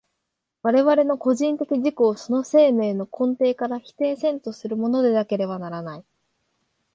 [0.63, 6.05] 我々の個人的自己をその生命の根底から否定せんとするものでなければならない。